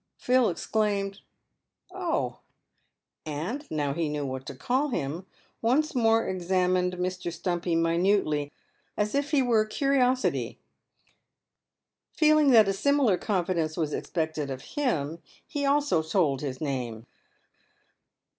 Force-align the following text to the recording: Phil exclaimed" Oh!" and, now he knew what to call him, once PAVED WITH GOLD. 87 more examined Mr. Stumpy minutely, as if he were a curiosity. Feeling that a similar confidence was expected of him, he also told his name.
Phil 0.17 0.49
exclaimed" 0.49 1.19
Oh!" 1.93 2.39
and, 3.47 3.69
now 3.69 3.93
he 3.93 4.09
knew 4.09 4.25
what 4.25 4.47
to 4.47 4.55
call 4.55 4.87
him, 4.87 5.27
once 5.61 5.91
PAVED 5.91 5.93
WITH 5.93 5.93
GOLD. 5.93 5.93
87 5.93 6.03
more 6.03 6.27
examined 6.27 6.93
Mr. 6.93 7.31
Stumpy 7.31 7.75
minutely, 7.75 8.51
as 8.97 9.13
if 9.13 9.29
he 9.29 9.43
were 9.43 9.61
a 9.61 9.69
curiosity. 9.69 10.57
Feeling 12.13 12.49
that 12.49 12.67
a 12.67 12.73
similar 12.73 13.17
confidence 13.19 13.77
was 13.77 13.93
expected 13.93 14.49
of 14.49 14.63
him, 14.73 15.21
he 15.45 15.65
also 15.67 16.01
told 16.01 16.41
his 16.41 16.59
name. 16.59 17.05